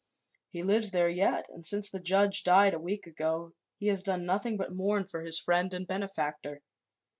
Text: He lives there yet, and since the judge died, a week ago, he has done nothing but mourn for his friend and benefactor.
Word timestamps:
He 0.49 0.63
lives 0.63 0.89
there 0.89 1.09
yet, 1.09 1.45
and 1.49 1.63
since 1.63 1.87
the 1.91 1.99
judge 1.99 2.43
died, 2.43 2.73
a 2.73 2.79
week 2.79 3.05
ago, 3.05 3.53
he 3.77 3.85
has 3.89 4.01
done 4.01 4.25
nothing 4.25 4.57
but 4.57 4.71
mourn 4.71 5.05
for 5.05 5.21
his 5.21 5.37
friend 5.39 5.71
and 5.75 5.85
benefactor. 5.85 6.63